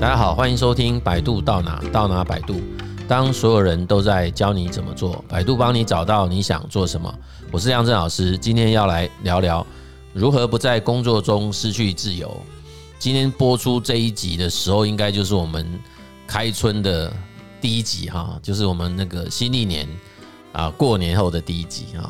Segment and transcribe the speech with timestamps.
[0.00, 2.60] 大家好，欢迎收听百度到哪到哪百度。
[3.08, 7.12] 当所有人都在教你怎么做，百度帮你找到你想做什么。
[7.50, 9.66] 我是杨振老师，今天要来聊聊
[10.12, 12.40] 如何不在工作中失去自由。
[12.96, 15.66] 今天播出这一集的时候，应该就是我们
[16.28, 17.12] 开春的
[17.60, 19.88] 第一集哈，就是我们那个新历年
[20.52, 22.08] 啊过年后的第一集哈。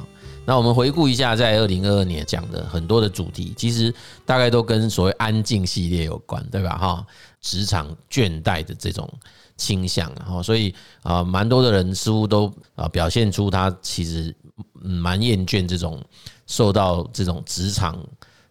[0.48, 3.94] 那我们回顾一下，在二零二二年讲的很多的主题，其实
[4.24, 6.78] 大概都跟所谓安静系列有关，对吧？
[6.78, 7.06] 哈，
[7.42, 9.06] 职场倦怠的这种
[9.58, 14.34] 倾向，哈，所以啊，蛮多的人似乎都啊表现出他其实
[14.72, 16.02] 蛮厌倦这种
[16.46, 18.02] 受到这种职场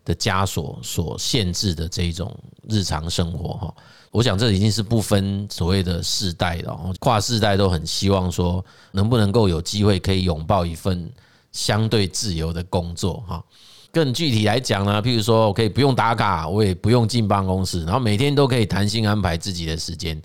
[0.06, 2.32] 的枷锁所限制的这种
[2.70, 3.74] 日常生活，哈。
[4.12, 11.12] 我想这已经是不分所谓的世代了，跨世代都很希望说，能不能够有机会可以拥抱一份。
[11.58, 13.44] 相对自由的工作哈，
[13.92, 20.22] 更具体来讲呢，譬如说我可以不用打卡，我也不用进办公室，然后每天都可以弹性安排自己的时间。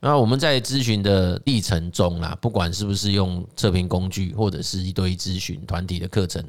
[0.00, 6.44] 那我们在咨询的历程中啦，不管是不是用测评工具，或者是一堆咨询团体的课程，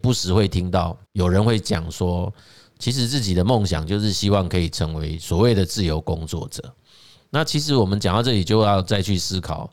[0.00, 2.34] 不时会听到有人会讲说，
[2.80, 6.74] 其实自己的梦想就是希望可以成为所谓的自由工作者。
[7.30, 9.70] 那其实我们讲到这里，就要再去思考，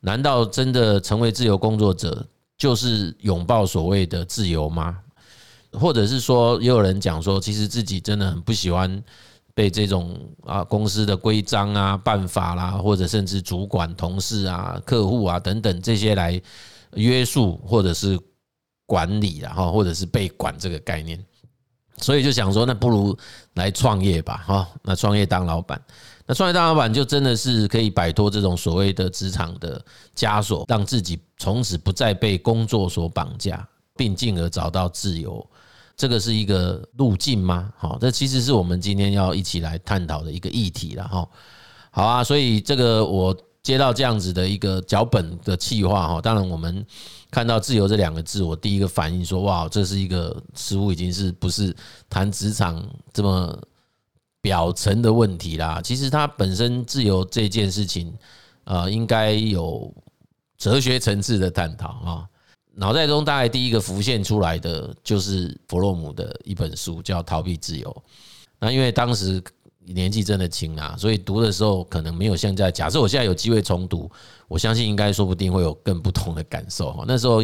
[0.00, 2.26] 难道真的成为自由工作者？
[2.58, 4.98] 就是拥抱所谓的自由吗？
[5.72, 9.02] 或者是说，也有人讲说，其实自己真的很不喜欢
[9.54, 16.40] 被这种啊公司的规章啊、办法啦，或者甚至主管、同事啊、客户啊等等这些来
[16.94, 18.18] 约束或者是
[18.86, 21.22] 管理，然后或者是被管这个概念，
[21.98, 23.14] 所以就想说，那不如
[23.54, 25.78] 来创业吧，哈，那创业当老板。
[26.28, 29.80] 那创业大老板就真的是可以摆脱这种所谓的职场的
[30.16, 33.64] 枷锁，让自己从此不再被工作所绑架，
[33.96, 35.48] 并进而找到自由。
[35.96, 37.72] 这个是一个路径吗？
[37.78, 41.28] 好，这其实是我们今天要一起来探讨的一个议题了哈。
[41.92, 46.84] 好啊，所以这个我接到这样子的一个脚本的企划哈，当然我们
[47.30, 51.74] 看到“自由”这两个字，我第一个反应说：哇，这是一个似乎已经是不是
[52.10, 53.56] 谈职场这么。
[54.46, 58.14] 表层的问题啦，其实它本身自由这件事情，
[58.62, 59.92] 呃，应该有
[60.56, 62.28] 哲学层次的探讨啊。
[62.76, 67.90] 脑袋中大概第一个浮现出来的就是弗洛姆的一本书，叫《逃避自由》。
[68.60, 69.42] 那因为当时。
[69.86, 72.70] 年纪真的轻啊，所以读的时候可能没有现在。
[72.70, 74.10] 假设我现在有机会重读，
[74.48, 77.04] 我相信应该说不定会有更不同的感受。
[77.06, 77.40] 那时候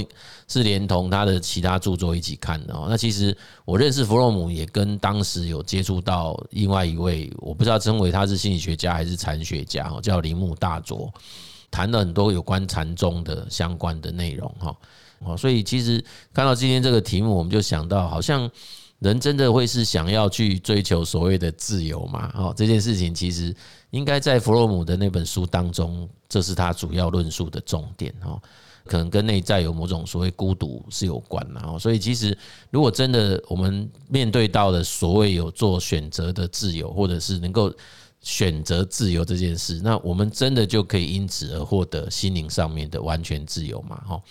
[0.48, 2.75] 是连同他的其他著作一起看的。
[2.88, 11.12] 那其实我认识弗洛姆，也跟当时有接触到另外一位，我不知道称为他是心理学家还是禅学家，叫铃木大佐，
[11.70, 14.53] 谈了很多有关禅宗的相关的内容。
[14.59, 18.50] 哈，所以其实看到今天这个题目，我们就想到好像。
[19.03, 22.31] 人真的会是想要去追求所谓的自由吗？
[22.37, 23.55] 哦，这件事情其实
[23.91, 28.41] 应该在弗洛姆的那本书当中，这是他主要论述的重点哦。
[28.85, 31.77] 可能跟内在有某种所谓孤独是有关的哦。
[31.79, 32.37] 所以其实
[32.71, 37.73] 如果真的我们面对到的所谓有做选择的自由，或者是能够
[38.21, 44.01] 选择自由这件事，那我们真的就可以因此而获得心灵上面的完全自由吗？
[44.07, 44.23] 哈。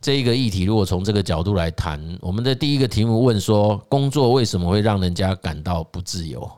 [0.00, 6.48] 这一个议题，如果从这个角度来谈，我们的第一个题目问说：工作为什么会让人家感到不自由？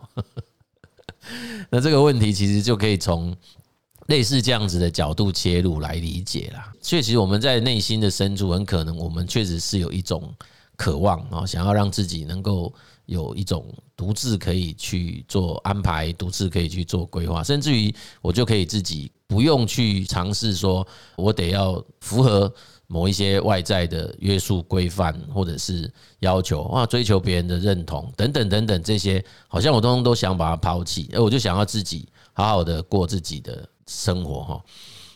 [1.71, 3.35] 那这个问题其实就可以从
[4.09, 6.71] 类似这样子的角度切入来理解啦。
[6.83, 10.31] 确实，我们在内心的深处，很可能我们确实是有一种
[10.77, 12.71] 渴望啊，想要让自己能够
[13.07, 20.87] 有一种独自可以去做安排，独自可以去做规划，甚至于我就可以自己不用去尝试说，
[21.17, 22.53] 我得要符合。
[22.93, 34.65] 某一些外在的约束规范，或者是要求啊，追求别人的认同等等等等，这些好像我通通都想把它抛弃，而我就想要自己好好的过自己的生活哈。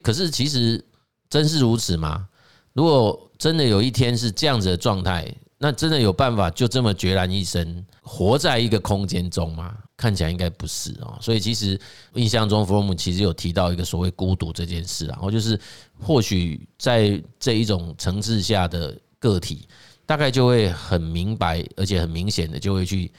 [0.03, 0.83] 可是其实
[1.29, 2.29] 真是如此吗？
[2.75, 9.75] 如果真的有一天是这样子的状态，那真的有办法就这么孑然一身活在一个空间中吗？
[9.97, 11.17] 看起来应该不是哦。
[11.21, 11.81] 所以其实
[12.15, 15.59] 印象中弗洛姆其实有提到一个所谓孤独这件事，然后就是
[16.01, 19.67] 或许在这一种层次下的个体，
[20.05, 23.11] 大概就会很明白，而且很明显的就会去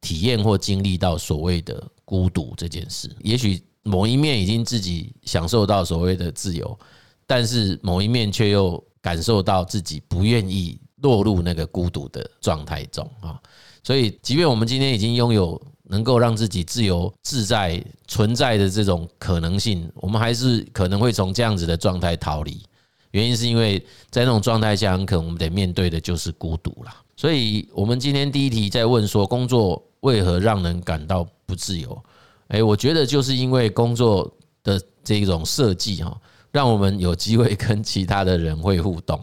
[0.00, 3.10] 体验或经历到所谓的孤独这件事。
[3.20, 6.78] 也许某一面已经自己享受到所谓的自由，
[7.26, 10.78] 但是某一面却又感受到自己不愿意。
[11.02, 13.40] 落入那个孤独的状态中啊，
[13.82, 22.62] 所以即便我们今天已经拥有能够让自己自由自在存在的这种可能性，我们还是可能会从这样子的状态逃离。
[23.12, 23.78] 原因是因为
[24.10, 26.94] 在那种状态下，很可能我们得面对的就是孤独了。
[27.16, 31.98] 所以，我们今天第一题在问说，工作为何让人感到不自由？
[32.48, 34.30] 哎，我觉得就是因为工作
[34.62, 36.20] 的这种设计哈，
[36.52, 39.18] 让我们有机会跟其他的人会互动。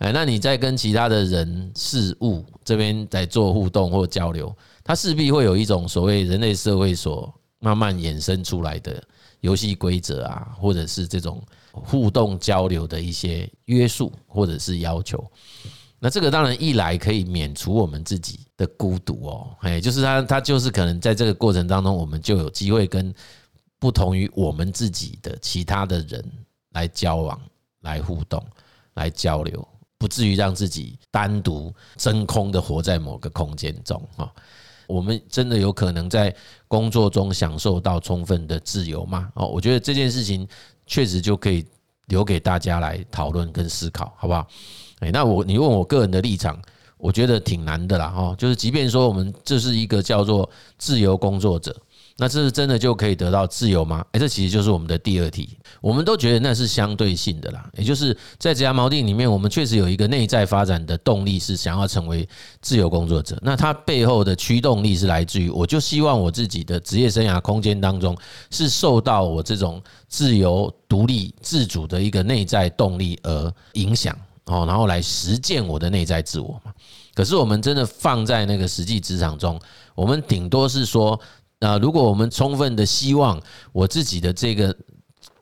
[0.00, 9.02] 哎，那你在跟其他的人事物这边在做互动或交流，它势必会有一种所谓人类社会所慢慢衍生出来的
[9.40, 15.22] 游戏规则啊，或者是这种互动交流的一些约束或者是要求。
[15.98, 23.12] 那这个当然一来可以免除我们自己的孤独哦，哎，就是他他就是可能在这个过程当中，我们就有机会跟
[23.78, 26.24] 不同于我们自己的其他的人
[26.70, 27.38] 来交往、
[27.82, 28.42] 来互动、
[28.94, 29.68] 来交流。
[30.00, 34.32] 不至于让自己单独真空的活在某个空间中啊！
[34.86, 36.34] 我们真的有可能在
[36.66, 39.30] 工作中享受到充分的自由吗？
[39.34, 40.48] 哦，我觉得这件事情
[40.86, 41.66] 确实就可以
[42.06, 44.48] 留给大家来讨论跟思考，好不好？
[45.00, 46.58] 诶，那我你问我个人的立场，
[46.96, 48.34] 我觉得挺难的啦哈。
[48.38, 50.48] 就是即便说我们这是一个叫做
[50.78, 51.76] 自由工作者。
[52.20, 54.04] 那这是真的就可以得到自由吗？
[54.12, 55.56] 诶，这其实就是我们的第二题。
[55.80, 62.28] 我们都觉得那是相对性的啦，也就是在职涯锚定里面，我们确实有一个内在发展的动力，是想要成为
[62.60, 63.38] 自由工作者。
[63.40, 68.14] 那它背后的驱动力是来自于，我就希望我自己的职业生涯空间当中
[68.50, 74.14] 是受到我这种自由、独立、自主的一个内在动力而影响
[74.44, 76.70] 哦，然后来实践我的内在自我嘛。
[77.14, 79.58] 可是我们真的放在那个实际职场中，
[79.94, 81.18] 我们顶多是说。
[81.60, 83.40] 那如果我们充分的希望
[83.70, 84.74] 我自己的这个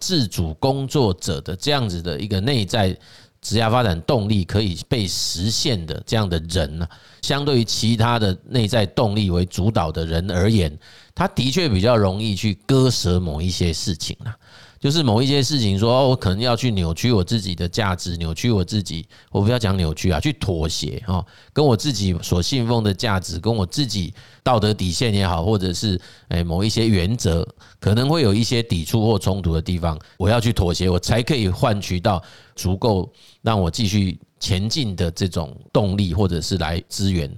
[0.01, 2.97] 自主工作者的这样子的一个内在
[3.41, 6.89] 职业发展动力可以被实现的这样的人呢，
[7.23, 10.77] 相对于其他的内在动力为主导的人而言，
[11.15, 14.37] 他的确比较容易去割舍某一些事情啊。
[14.81, 27.47] 就是某一些事情，说，我可能要去扭曲我自己的价值，扭曲我自己，我不要讲扭曲啊，去妥协哈，跟我自己所信奉的价值，跟我自己道德底线也好，或者是诶某一些原则，
[27.81, 32.23] 可能会有一些抵触或冲突的地方，我要去妥协，我才可以换取到
[32.55, 37.29] 足够让我继续前进的这种动力，或者是来资源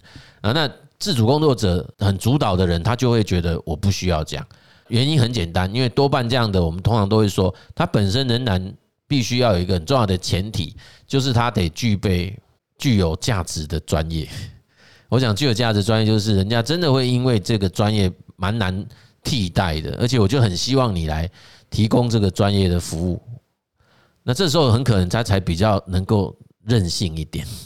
[0.42, 0.52] 啊。
[0.52, 4.46] 那自主工作者很主导的人，他就会觉得我不需要讲。
[4.90, 8.74] 原因很简单，因为多半这样的，我们通常都会说，他本身仍然
[9.08, 10.76] 必须要有一个很重要的前提，
[11.06, 12.36] 就是他得具备
[12.76, 14.28] 具有价值的专业。
[15.08, 18.86] 我想具有价值专业，就是人家真的会因为这个专业蛮难
[19.22, 21.28] 替代的，而且我就很希望你来
[21.70, 23.20] 提供这个专业的服务。
[24.22, 27.46] 那这时候很可能他才比较能够任性一点。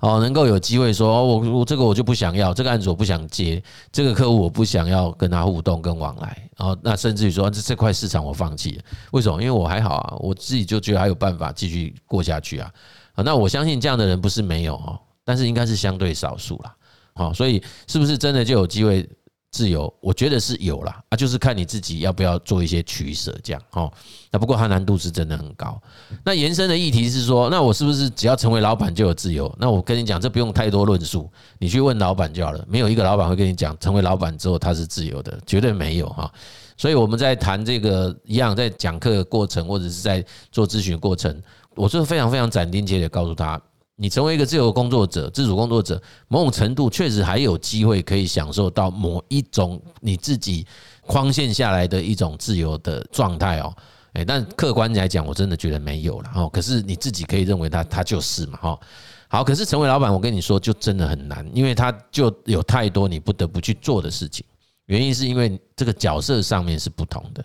[0.00, 3.62] 哦，能够有机会说，哦，我我这个我就不想要，这个案子我不想接，
[3.92, 8.80] 这个客户我不想要跟他互动跟往来，哦那甚至于说这这块市场我放弃，
[9.10, 9.42] 为什么？
[9.42, 12.70] 因为我还好啊，我自己就觉得还有办法继续过下去啊。
[13.16, 16.76] 那我相信这样的人不是没有哦，但是应该是相对少数啦。
[17.14, 19.08] 好，所以是不是真的就有机会？
[19.50, 23.92] 自由，我觉得是有啦，啊，就是看你自己要不要做一些取舍，这样哦。
[24.30, 25.80] 那不过它难度是真的很高。
[26.24, 29.52] 那延伸的议题是说，那我是不是只要成为老板就有自由？
[29.58, 32.64] 那我跟你讲，这不用太多论述，你去问老板就好了。
[32.68, 36.32] 没有一个老板会跟你讲，成为老板之后他是自由的，绝对没有哈。
[36.76, 41.42] 所以我们在谈这个一样，在讲课的过程或者是在做咨询过程，
[41.74, 43.60] 我是非常非常斩钉截铁告诉他。
[44.02, 50.66] 你成为一个自由工作者、自主工作者，某种程度确实还有机会可以享受到某一种你自己
[51.02, 53.76] 框限下来的一种自由的状态哦。
[54.14, 56.48] 诶，但客观来讲，我真的觉得没有了哦。
[56.48, 58.80] 可是你自己可以认为他他就是嘛哈。
[59.28, 64.42] 好，可是成为老板，我跟你说就真的很难，因为他就有太多你不得不去做的事情。
[64.86, 67.44] 原因是因为这个角色上面是不同的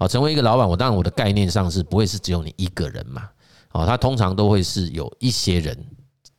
[0.00, 0.06] 哦。
[0.06, 3.26] 成为一个老板，我当然我的概念上是不会是只有你一个人嘛。
[3.72, 5.76] 哦，他通常都会是有一些人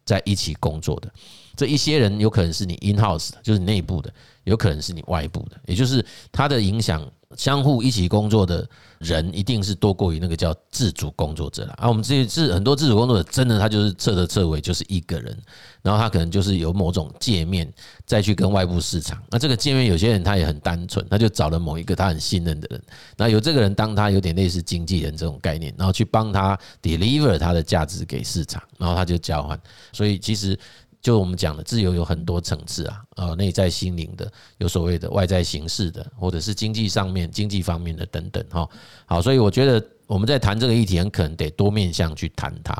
[0.06, 1.12] 在一起工作的，
[1.56, 4.12] 这一些人有可能是你 in house，就是内部的，
[4.44, 7.06] 有可能是你外部的，也就是他的影响。
[7.36, 8.66] 相互一起工作的
[9.00, 11.74] 人，一定是多过于那个叫自主工作者了。
[11.74, 15.38] 啊，我们这些自很多自主工作者，真的他就是彻头彻尾就是一个人，
[15.82, 17.70] 然后他可能就是有某种界面
[18.06, 19.22] 再去跟外部市场。
[19.30, 22.82] 那这个界面有些人他也很单纯，他就找了某一个他很信任的人，
[23.18, 29.60] 那有这个人当他有点类似经纪人这种概念，然后去帮他 deliver 他的价值给市场，然后他就交换。
[29.92, 30.58] 所以其实。
[31.06, 38.68] 就我们讲的自由有很多层次啊，呃，内在心灵的，有所谓的外在形式的，或者是经济上面、经济方面的等等哈。
[39.06, 42.74] 好，所以我觉得我们在谈这个议题，很可能得多面向去谈它。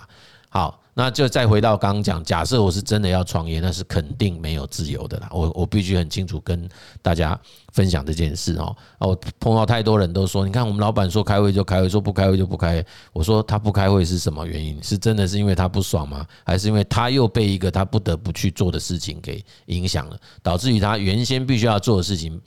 [0.56, 0.82] 好。
[0.98, 5.28] 那就再回到刚刚讲，假设我是真的要创业，那是肯定没有自由的啦。
[5.30, 6.70] 我我必须很清楚跟
[7.02, 7.38] 大家
[7.74, 8.74] 分享这件事哦。
[9.00, 12.82] 我碰到太多人都说，你看我们老板说开会就开会，说不开会就不开。
[13.12, 14.82] 我说他不开会是什么原因？
[14.82, 16.26] 是真的是因为他不爽吗？
[16.46, 22.42] 还是因为他又被一个他不得不去做的事情给影响了，导致于他原先必须要做的事情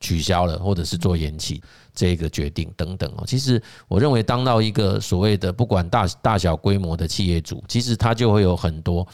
[0.00, 1.62] 取消了，或者是做延期
[1.94, 3.24] 这个决定等等哦。
[3.26, 9.06] 其实我认为，当到一个所谓的不管大大小规模的企业主，其实他就会有很多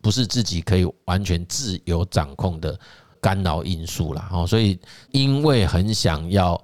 [0.00, 2.76] 不是自己可以完全自由掌控的
[3.20, 4.28] 干扰因素啦。
[4.32, 4.44] 哦。
[4.44, 4.76] 所以
[5.12, 6.60] 因为很想要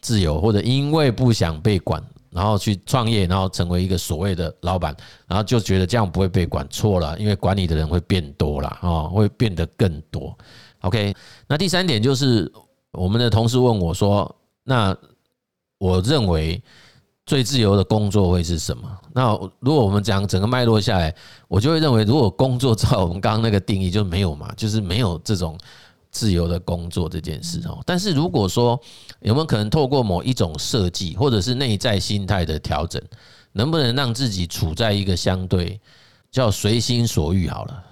[0.00, 10.32] 自由，或者因为不想被管，然后去创业，然后成为一个所谓的老板，然后就觉得这样不会被管，错了，因为管理的人会变多了哦，会变得更多。
[10.82, 11.12] OK，
[11.48, 12.48] 那第三点就是。
[12.96, 14.34] 我们的同事问我说
[14.64, 14.96] ：“那
[15.78, 16.62] 我认为
[17.26, 21.14] 最自由的工作会是什么？”那如果我们讲整个脉络下来，
[21.46, 25.58] 我就会认为，如果工作照我们刚刚那个定义就没有嘛，就是没有这种
[26.10, 27.78] 自由的工作这件事哦。
[27.84, 28.80] 但是如果说
[29.20, 33.02] 有没有可能透过某一种设计，或者是内在心态的调整，
[33.52, 35.78] 能不能让自己处在一个相对
[36.30, 37.84] 叫随心所欲好了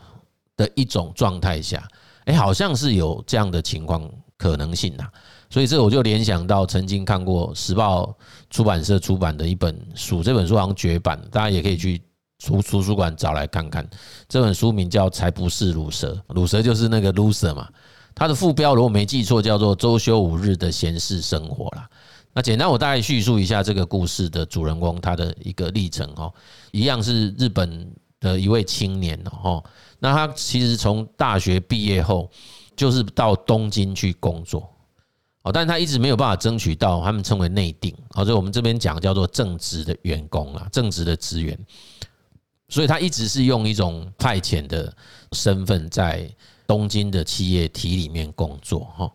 [0.57, 1.87] 的一种状态下？
[2.25, 4.11] 哎，好像是有这样的情况。
[4.37, 5.05] 可能性呐，
[5.49, 8.15] 所以这我就联想到曾经看过时报
[8.51, 12.03] 出版社出版的一本书，这本书好像绝版，大家也可以去
[12.45, 13.89] 图图书馆找来看看。
[14.29, 17.69] 这本书名叫《才不是鲁蛇》，鲁蛇就是那个 loser 嘛。
[18.13, 21.89] 它的副标如果没记错，叫做“周休五日的闲适生活”啦。
[22.33, 26.33] 那简单我大概叙述一下这个故事的主人公他的一个历程哦，
[26.73, 27.89] 一样是日本
[28.19, 29.63] 的一位青年哦。
[30.01, 32.29] 那他其实从大学毕业后。
[32.77, 34.69] 就是到东京去工作，
[35.43, 41.59] 哦，但是他一直没有办法争取到他们称为内定，哦，所以我们这边讲叫做正职的员工啊，正职的职员，
[42.69, 44.93] 所以他一直是用一种派遣的
[45.33, 46.29] 身份在
[46.67, 49.13] 东京的企业体里面工作，哈，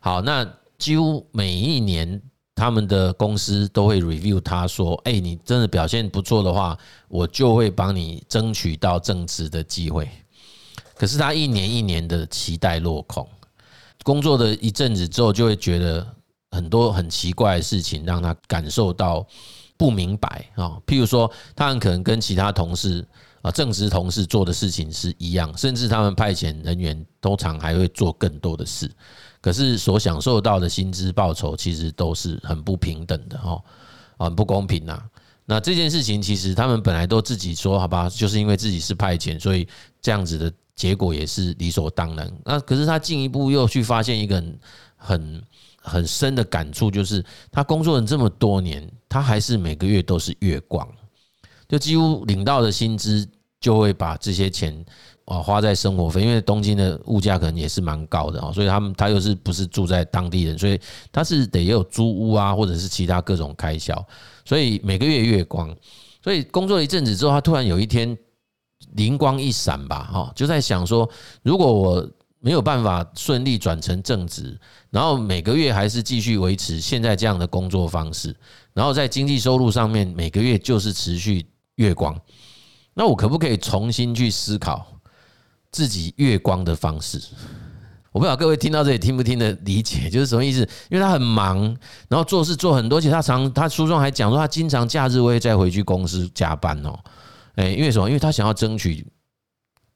[0.00, 0.46] 好，那
[0.78, 2.20] 几乎每一年
[2.54, 6.76] 他们的公司都会 review 他说，哎，你真的表现不错的话，
[7.08, 10.08] 我就会帮你争取到正职的机会。
[11.00, 13.26] 可是他一年一年的期待落空，
[14.02, 16.06] 工作的一阵子之后，就会觉得
[16.50, 19.26] 很多很奇怪的事情让他感受到
[19.78, 20.76] 不明白啊。
[20.86, 23.02] 譬如说，他很可能跟其他同事
[23.40, 28.86] 啊，正职同事做的事情是一样，甚至他们派遣人员通常还会做更多的事，
[29.40, 33.64] 可是所享受到的薪资报酬其实都是很不平等的哦，
[34.18, 35.02] 很不公平呐。
[35.46, 39.66] 那这件事情其实他们本来都自己说好吧，就是因为自己是派遣，所以
[40.02, 40.52] 这样子的。
[40.80, 42.32] 结果也是理所当然。
[42.42, 44.58] 那可是他进一步又去发现一个很
[44.96, 45.42] 很
[45.76, 47.22] 很深的感触，就是
[47.52, 50.88] 他工作了这么多年，他还是每个月都是月光，
[51.68, 53.28] 就几乎领到的薪资
[53.60, 54.74] 就会把这些钱
[55.26, 60.80] 啊花在生活费，因为东京的物价可能也是蛮高的啊，所以他们他又是不是住在当地人，所以
[61.12, 64.02] 他是得也有租屋啊，或者是其他各种开销，
[64.46, 65.76] 所以每个月月光。
[66.24, 68.16] 所以工作了一阵子之后，他突然有一天。
[68.92, 71.08] 灵光一闪吧，哈，就在想说，
[71.42, 74.58] 如果我没有办法顺利转成正职，
[74.90, 78.34] 然后每个月还是继续维持现在这样的工作方式，
[78.72, 82.18] 然后在经济收入上面每个月就是持续月光，
[82.94, 84.86] 那我可不可以重新去思考
[85.70, 87.20] 自己月光的方式？
[88.12, 90.68] 我不知道各位听到这里听不听得理解，就是什么意思？
[90.90, 91.58] 因为他很忙，
[92.08, 96.98] 然后做事做很多，而且他常他书中还讲说，他经常假日会再回去公司加班哦。
[97.60, 98.08] 哎，因为什么？
[98.08, 99.06] 因为他想要争取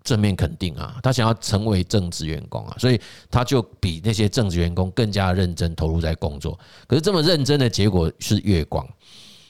[0.02, 6.58] 正面肯定啊，他想要成为正职员工啊，所以他就比那些正职员工更加认真投入在工作。
[6.86, 8.86] 可是这么认真的结果是月光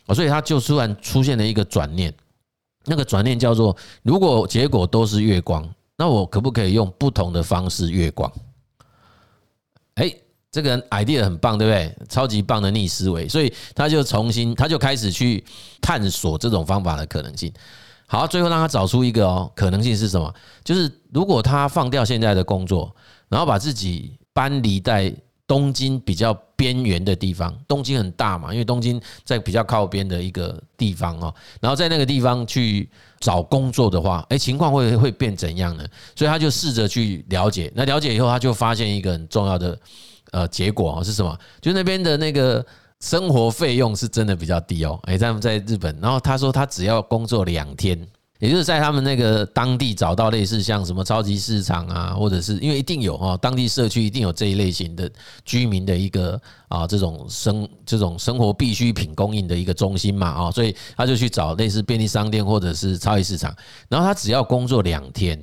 [0.07, 2.15] 啊，所以他就突然出现了一个转念，
[2.85, 8.33] 那个转念叫做：如果结果都是月光，那我可不可以用不同的方式月光？
[9.95, 10.15] 哎，
[10.53, 12.07] 这个人 idea 很棒，对不对？
[12.09, 15.45] 超级棒的逆思维，所以他就重新，他就开始去
[15.81, 17.53] 探索这种方法的可能性。
[18.07, 20.33] 好，最后让他找出一个哦，可能性是什么？
[20.63, 22.95] 就是如果他放掉现在的工作，
[23.29, 25.13] 然后把自己搬离在
[25.47, 32.89] 东京比较边缘的地方，东京很大嘛，因为东京在比较靠边的一个地方哦，然后在那个地方去
[33.21, 35.85] 找工作的话，诶，情况会会变怎样呢？
[36.15, 39.79] 所以他就试着去了解，那了解以后，他就发现一个很重要的
[40.31, 41.37] 呃结果哦，是什么？
[41.61, 42.65] 就那边的那个。
[43.01, 47.99] 生活费用是真的比较低哦，诶，他们在日本，然后他说他只要工作两天，
[48.39, 55.11] 也就是在他们那个当地找到类似像什么超级市场啊，或者是因为一定有哦，当地社区一定有这一类型的
[55.45, 63.55] 居民的一个啊这种生这种生活必需品供应的一个中心嘛啊，所以他就去找类似便利商店或者是超级市场，
[63.89, 65.39] 然后他只要工作两天，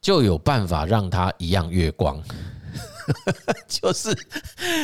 [0.00, 2.22] 就有办法让他一样月光。
[3.68, 4.16] 就是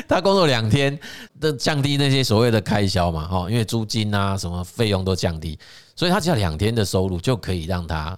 [0.09, 0.99] 他工作两天，
[1.40, 5.59] 的降低那些所谓的开销嘛，哈，因为租金啊什么费用都降低，
[5.95, 8.16] 所以他只要两天的收入就可以让他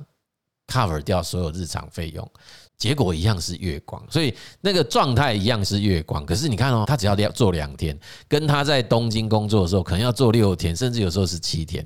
[0.67, 2.31] cover 掉所有日常费用。
[2.77, 6.25] 结果一样是月光，所以那个状态一样是月光。
[6.25, 7.99] 可是你看哦，他只要要做两天，
[8.29, 11.85] 跟他在东京工作的时候，可能要做六天，甚至有时候是七天。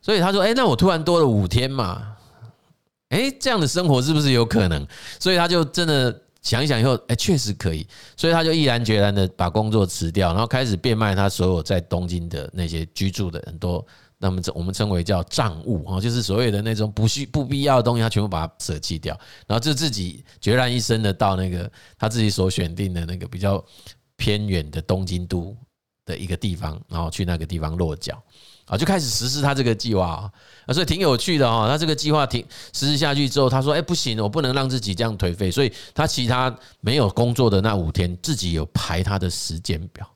[0.00, 2.16] 所以他说：“哎，那我突然多了五天嘛，
[3.10, 4.86] 哎，这样的生活是不是有可能？”
[5.20, 7.84] 所以他就真的想一想以后，哎，确实可以。
[8.16, 13.84] 所以他就毅然决然的把工作辞掉，然后开始变卖他所有在东京的那些居住的很多。
[14.18, 23.62] 那么这我们称为叫账务啊，就是所谓的那种不需不必要的东西，他全部把它舍弃掉，然后就自己决然一生的到那个他自己所选定的那个比较
[24.16, 25.54] 偏远的东京都
[26.06, 28.22] 的一个地方，然后去那个地方落脚
[28.66, 30.30] 啊，就开始实施他这个计划
[30.66, 31.68] 啊，所以挺有趣的哈。
[31.68, 40.06] 他这个计划挺实施下去之后，他说：“哎，不行，我不能让自己这样颓废。”所以他其他没有工作的那五天，自己有排他的时间表。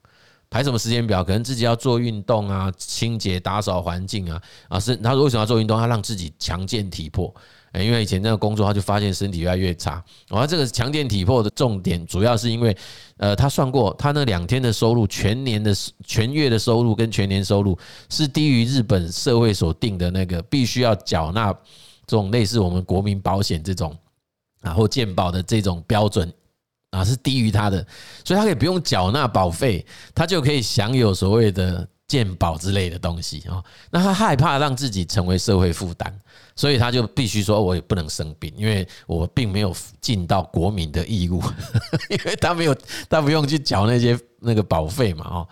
[0.51, 1.23] 排什么时间表？
[1.23, 5.79] 可能自己要做运动啊，清洁打扫环境啊，啊是他说为什么要做运动？
[5.79, 7.33] 他让自己强健体魄，
[7.75, 10.03] 因为以前那个工作他就发现身体越来越差。
[10.29, 12.77] 然后这个强健体魄的重点，主要是因为
[13.19, 15.75] 呃，他算过他那两天的收入，全年的
[16.05, 21.53] 全月的收入跟全年收入是低于日本社会所定的那个必须要缴纳
[22.07, 23.97] 这种类似我们国民保险这种
[24.61, 26.33] 然后健保的这种标准。
[26.91, 27.87] 啊，是低于他的，
[28.25, 33.63] 所以他可以不用缴纳保费，他就可以享有所谓的鉴宝之类的东西啊。
[33.93, 36.13] 那他害怕让自己成为社会负担，
[36.57, 41.41] 所以他就必须说，我也不能生病，因为我并没有尽到国民的义务，
[42.11, 42.77] 因为他没有，
[43.09, 45.49] 他不用去缴那些那个保费嘛，哦。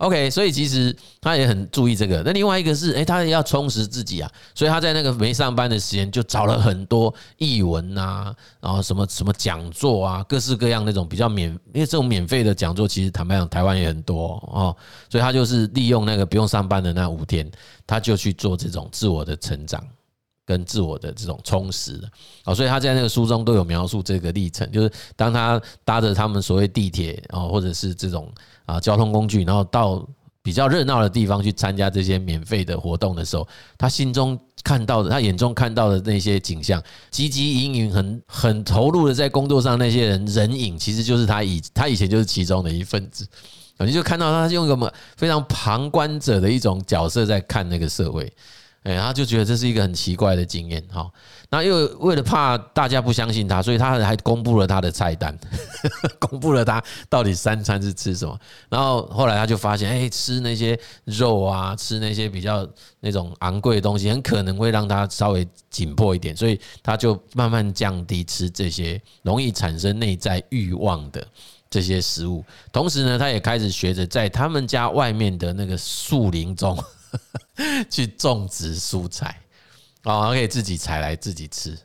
[0.00, 2.22] OK，所以其实他也很注意这个。
[2.24, 14.74] 那另外一个是，诶，他也要充实自己啊，所以他在那个没上班的时间，就找了很多译文啊，然后什么什么讲座啊，各式各样那种比较免，因为这种免费的讲座，其实坦白讲，台湾也很多哦。
[15.10, 17.50] 所以他就是利用那个不用上班的那五天，
[17.86, 19.86] 他就去做这种自我的成长
[20.50, 22.10] 跟自我的这种充实的
[22.44, 22.54] 啊。
[22.54, 28.30] 所以他在那个书中都有描述这个历程，就是当他搭着他们所谓地铁啊，或者是这种。
[28.66, 30.00] 啊，交通工具，然后到
[30.42, 33.44] 比较热闹的地方去参加这些免费的活动的时候，
[33.76, 43.26] 他心中看到的，他眼中看到的那些景象，汲汲营营、很很投入的在工作上那些人人影，其实就是他以他以前就是其中的一份子。
[43.80, 48.32] 你就看到他用一个非常旁观者的一种角色在看那个社会。
[48.82, 51.06] 哎，他就觉得这是一个很奇怪的经验，哈。
[51.50, 55.38] 那又为了怕大家不相信他，所以他还公布了他的菜单，
[56.18, 58.38] 公布了他到底三餐是吃什么。
[58.70, 62.66] 然后后来他就发现，哎，吃那些肉啊，吃那些比较
[63.00, 71.22] 那种昂贵的东西，很可能会让他稍微紧迫一点，所以他就慢慢降低吃这些容易产生内在欲望的
[71.68, 72.42] 这些食物。
[72.72, 76.78] 同时呢，他也开始学着在他们家外面的那个树林中。
[77.90, 79.40] 去种植蔬菜，
[80.04, 81.76] 哦，可以自己采来自己吃。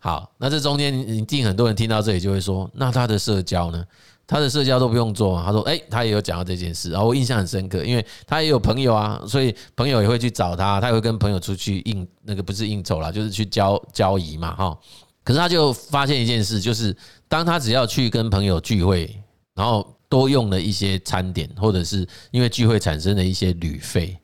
[0.00, 3.84] 好，那这中间一定很多人听到这里就会说，那他的社交呢？
[4.28, 5.42] 他的社交都不用做。
[5.42, 14.78] 他说，诶，他也有讲到这件事，然后我印象很深刻，因为他也有朋友啊，所以朋友也会去找他，他也会跟朋友出去应那个不是应酬啦，就是去交交谊嘛，哈。
[15.24, 16.94] 可是他就发现一件事，就是
[17.26, 19.18] 当他只要去跟朋友聚会，
[19.54, 24.16] 然后多用了一些餐点，或者是因为聚会产生的一些旅费。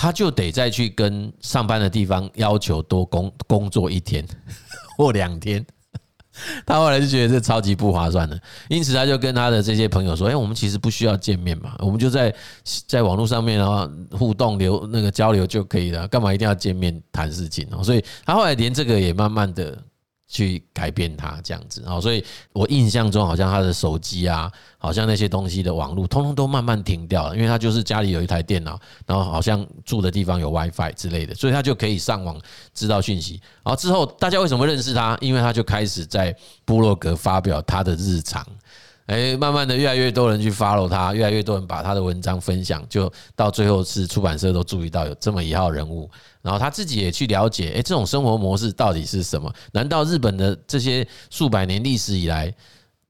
[0.00, 4.24] 他就得再去跟上班的地方要求多工工作一天
[4.96, 5.66] 或两天，
[6.64, 12.32] 他后来就觉得这超级不划算的，因此他就跟他的这些朋友说：“哎，我们其实不需要见面嘛，我们就在
[12.86, 19.76] 在网络上面然后互动流那个交流就可以了，干嘛一定要见面谈事情？”所以他后来连这个也慢慢的。
[20.28, 32.38] 去改变它这样子啊，所以我印象中好像他的手机啊，好像那些东西的网络，通通都慢慢停掉了，因为他就是家里有一台电脑，然后好像住的地方有 WiFi 之类的，所以他就可以上网
[32.74, 33.40] 知道讯息。
[33.64, 35.16] 然后之后大家为什么认识他？
[35.22, 36.36] 因为他就开始在
[36.66, 38.46] 部落格发表他的日常。
[39.08, 46.10] 哎，慢慢的，越来越多人去 follow 他，越来越多人把他的文章分享，就到最后是出版社都注意到有这么一号人物，
[46.42, 49.50] 然后他自己也去了解，哎，这种生活模式到底是什么？
[49.72, 52.54] 难道日本的这些数百年历史以来，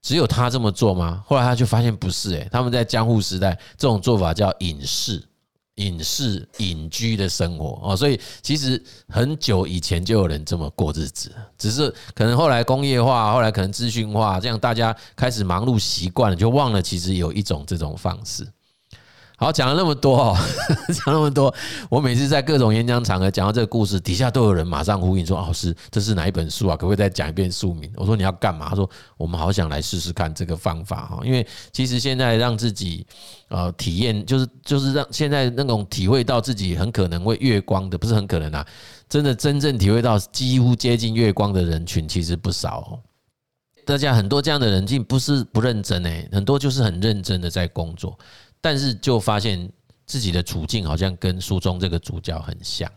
[0.01, 1.21] 只有他这么做吗？
[1.27, 5.21] 后来他就发现不是，哎，他们在江户时代，这种做法叫隐士。
[5.79, 18.45] 隐士隐居的生活哦，所以其实很久以前就有人这么过日子，只是可能后来工业化，后来可能资讯化，这样大家开始忙碌习惯了，就忘了其实有一种这种方式。
[19.39, 20.37] 好，讲了那么多哦，
[20.93, 21.53] 讲那么多，
[21.89, 26.75] 我每次在各种演讲场合讲到这个故事，底下都有人马上呼应说：“老师，这是哪一本书啊？
[26.75, 33.07] 可不可以再讲一遍书名？”我说：“你要干嘛？”他说：“我们好想来试试看这个方法哈，因为其实现在让自己
[33.47, 38.67] 呃体验，就是就是让现在那种体会到自己很可能会月光的，不是很可能啊，
[39.07, 42.99] 真的真正体会到几乎接近月光的人群其实不少哦。
[43.85, 48.15] 大家很多这样的人，竟不是不认真诶，很多就是很认真的在工作，
[48.61, 49.71] 但是就发现
[50.05, 52.91] 自己的处境好像跟书中这个主角很像，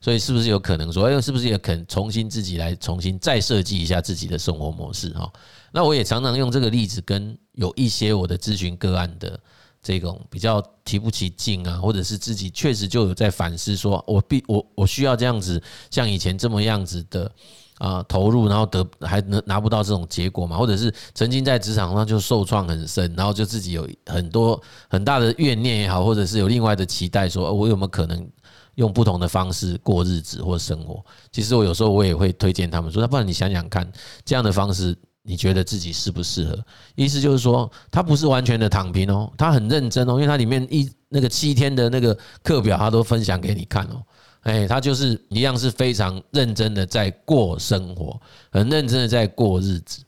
[0.00, 5.32] 所以是不是有可能说，哎，是不是也可能重新自己来重新再设计一下自己的生活模式哈？
[5.72, 9.38] 那我也常常用这个例子跟有一些我的咨询个案的
[9.82, 17.30] 这种比较提不起劲啊，或者是自己确实就有在反思，说我必我我需要这样子，像以前这么样子的。
[17.78, 20.56] 啊，投入然后得还能拿不到这种结果嘛？
[20.56, 28.28] 或者是曾经在职场上就受创很深，然后就自己有很多很大的怨念也好，或者是有另外的期待，说我有没有可能
[28.74, 31.04] 用不同的方式过日子或生活？
[31.32, 33.90] 其实我有时候我也会推荐他们说，那不然你想想看，
[34.24, 36.58] 这样的方式你觉得自己适不适合？
[36.94, 44.02] 意思就是说，他不是完全的躺平哦，他很认真哦，因为他里面一那个七天的那个课表，他都分享给你看哦。
[44.48, 48.18] 哎，他就是一样是非常认真的在过生活，
[48.50, 50.02] 很认真的在过日子。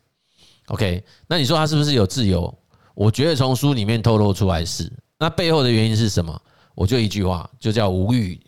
[0.69, 2.53] OK，那你说他是不是有自由？
[2.95, 4.91] 我觉得从书里面透露出来是。
[5.19, 6.41] 那背后的原因是什么？
[6.75, 8.41] 我就一句话，就叫无欲。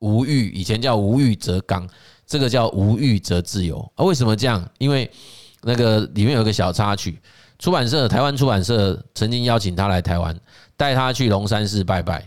[0.00, 1.88] 无欲以前叫无欲则刚，
[2.26, 3.78] 这个叫无欲则自由。
[3.94, 4.68] 啊，为什么这样？
[4.78, 5.08] 因为
[5.62, 7.20] 那个里面有个小插曲，
[7.60, 10.36] 出版社台湾出版社曾经邀请他来台湾，
[10.76, 12.26] 带他去龙山寺拜拜。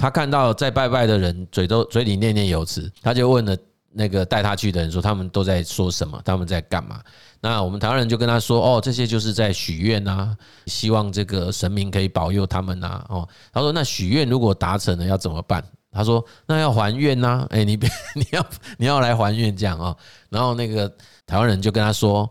[0.00, 3.54] 他看到在拜拜的人嘴都嘴里念念有词，他就问了
[3.92, 6.18] 那个带他去的人说：“他们都在说什么？
[6.24, 7.02] 他们在干嘛？”
[7.42, 10.34] 那我们台湾人就跟他说：“哦，这些就是在许愿呐，
[10.64, 18.46] 希望这个神明可以保佑他们呐。”哦，他说：“那许愿如果达成了要怎么办？”他说：“那要还愿呐， 哎，你别你要
[18.78, 19.94] 你要来还愿这样啊。”
[20.30, 20.90] 然后那个
[21.26, 22.26] 台湾人就跟他说：“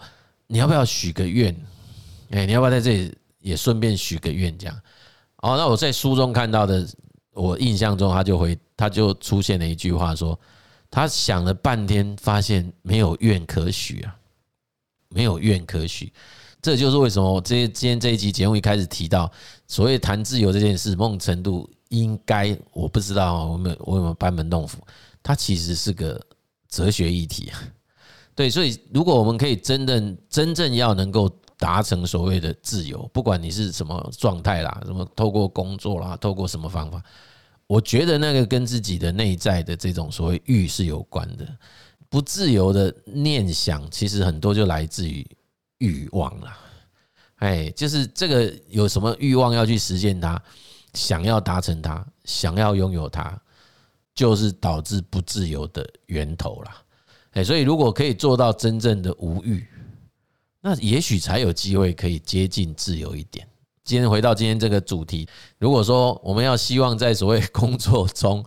[0.47, 1.55] 你要不要许个愿？
[2.31, 4.75] 哎，你要不要在这里也顺便许个愿这样？”
[5.43, 6.83] 哦，那我在书中看到的。
[7.33, 10.37] 我印象中，他就会，他就出现了一句话，说
[10.89, 14.15] 他想了半天，发现没有愿可许啊，
[15.09, 16.11] 没有愿可许。
[16.61, 19.31] 这就是为什么我这今天这一集节目一开始提到，
[19.67, 24.79] 所谓谈自由这件事，某种程度应该我不知道我们我有没有班门弄斧，
[25.23, 26.19] 它其实是个
[26.67, 27.59] 哲学议题啊。
[28.35, 31.29] 对，所以如果我们可以真正真正要能够。
[31.59, 37.03] 达成所谓的自由，不管你是什么状态啦，什么透过工作啦，透过什么方法，
[37.67, 41.45] 我觉得那个跟自己的内在的这种所谓欲是有关的。
[42.09, 45.27] 不自由的念想，其实很多就来自于
[45.79, 46.57] 欲望啦。
[47.35, 50.41] 哎，就是这个有什么欲望要去实现它，
[50.93, 53.37] 想要达成它，想要拥有它，
[54.15, 56.77] 就是导致不自由的源头啦。
[57.31, 59.67] 哎，所以如果可以做到真正的无欲。
[60.61, 63.47] 那也许才有机会可以接近自由一点。
[63.83, 68.45] 今天回到今天这个主题，如果说我们要希望在所谓 工作中，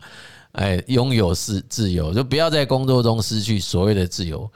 [0.53, 4.51] 哎，拥有是自由，就不要在工作中失去所谓的自由。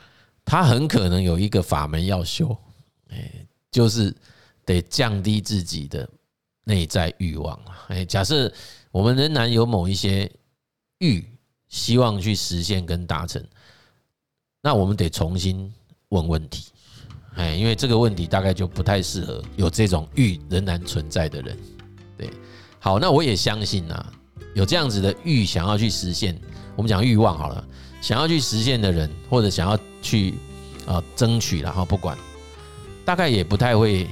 [0.44, 2.56] 他很可能有一个法门要修，
[3.08, 3.32] 哎，
[3.70, 4.14] 就是
[4.64, 6.08] 得降低自己的
[6.62, 7.86] 内在欲望啊。
[7.88, 8.52] 哎，假设
[8.92, 10.30] 我们仍然有某一些
[10.98, 11.24] 欲，
[11.68, 13.44] 希望去实现跟达成，
[14.60, 15.72] 那我们得重新
[16.10, 16.66] 问问题。
[17.36, 21.56] 哎，因为这个问题大概就不太适合有这种欲仍然存在的人。
[22.16, 22.30] 对，
[22.78, 24.12] 好，那我也相信啊，
[24.54, 26.38] 有这样子的欲想要去实现，
[26.74, 27.62] 我们讲欲望好了，
[28.00, 30.34] 想要去实现的人，或者想要去
[30.86, 32.16] 啊争取，然后不管，
[33.04, 34.06] 大概也不太会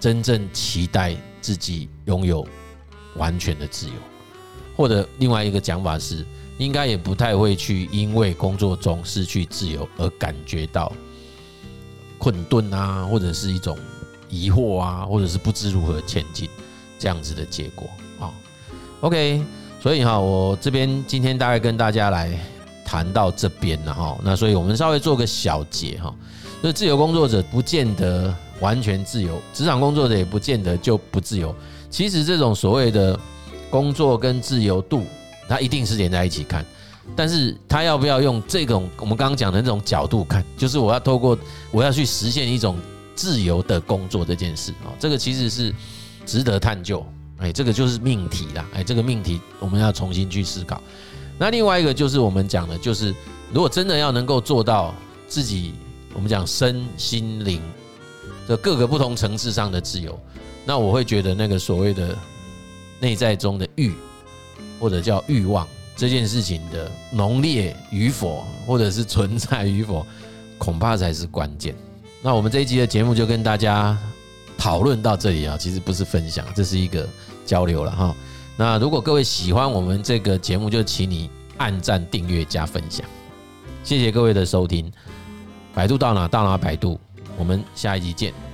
[0.00, 2.44] 真正期待自己拥有
[3.14, 3.94] 完全的自由，
[4.76, 6.26] 或者另外一个讲法是，
[6.58, 10.92] 应该也不太会去因为工作中失去自由而感觉到。
[12.22, 13.76] 困顿啊，或者是一种
[14.28, 16.48] 疑惑啊，或者是不知如何前进
[16.96, 18.30] 这样子的结果啊。
[19.00, 19.42] OK，
[19.80, 22.38] 所以哈，我这边今天大概跟大家来
[22.84, 24.16] 谈到这边了哈。
[24.22, 26.14] 那所以我们稍微做个小结哈，
[26.62, 31.52] 就是自由工作者不见得完全自由，职场工作者也不见得就不自由。
[31.90, 33.18] 其实这种所谓的
[33.68, 35.04] 工作跟自由度，
[35.48, 36.64] 它一定是连在一起看。
[37.14, 41.38] 但是他要不要用这种我们刚刚讲的那种角度看，就是我要透过
[41.70, 42.76] 我要去实现一种
[43.14, 45.74] 自由的工作这件事啊，这个其实是
[46.24, 47.04] 值得探究。
[47.38, 48.64] 哎，这个就是命题啦。
[48.72, 50.80] 哎，这个命题我们要重新去思考。
[51.38, 53.12] 那另外一个就是我们讲的，就是
[53.52, 54.94] 如果真的要能够做到
[55.26, 55.74] 自己，
[56.14, 57.60] 我们讲身心灵
[58.46, 60.16] 的各个不同层次上的自由，
[60.64, 62.16] 那我会觉得那个所谓的
[63.00, 63.92] 内在中的欲，
[64.78, 65.66] 或者叫欲望。
[66.02, 70.04] 这件事情的浓烈与否，或者是存在与否，
[70.58, 71.76] 恐怕才是关键。
[72.20, 73.96] 那我们这一集的节目就跟大家
[74.58, 77.08] 讨论到这里啊，其实不是分享，这是一个
[77.46, 78.12] 交流了哈。
[78.56, 83.06] 那如果各位喜欢我们这个节目，就请你按赞、订阅、加分享。
[83.84, 84.92] 谢谢各位的收听。
[85.72, 86.98] 百度到哪到哪百度，
[87.38, 88.51] 我们下一集见。